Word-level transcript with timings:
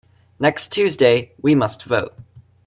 Next 0.39 0.69
Tuesday 0.71 1.33
we 1.43 1.53
must 1.53 1.83
vote. 1.83 2.15